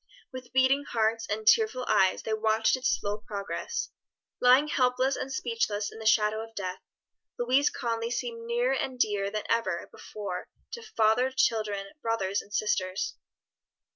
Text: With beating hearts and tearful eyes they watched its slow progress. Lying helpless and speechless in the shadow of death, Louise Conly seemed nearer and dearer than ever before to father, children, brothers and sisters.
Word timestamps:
With 0.33 0.51
beating 0.51 0.83
hearts 0.83 1.27
and 1.29 1.45
tearful 1.45 1.85
eyes 1.87 2.23
they 2.23 2.33
watched 2.33 2.75
its 2.75 2.99
slow 2.99 3.19
progress. 3.19 3.91
Lying 4.41 4.67
helpless 4.67 5.15
and 5.15 5.31
speechless 5.31 5.91
in 5.91 5.99
the 5.99 6.07
shadow 6.07 6.41
of 6.43 6.55
death, 6.55 6.79
Louise 7.37 7.69
Conly 7.69 8.09
seemed 8.09 8.47
nearer 8.47 8.73
and 8.73 8.97
dearer 8.99 9.29
than 9.29 9.43
ever 9.47 9.87
before 9.91 10.47
to 10.71 10.81
father, 10.81 11.29
children, 11.29 11.91
brothers 12.01 12.41
and 12.41 12.51
sisters. 12.51 13.17